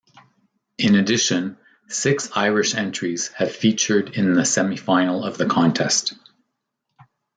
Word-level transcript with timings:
In 0.79 0.95
addition, 0.95 1.57
six 1.87 2.31
Irish 2.35 2.73
entries 2.73 3.27
have 3.33 3.55
featured 3.55 4.17
in 4.17 4.33
the 4.33 4.45
semi-final 4.45 5.23
of 5.23 5.37
the 5.37 5.45
Contest. 5.45 6.13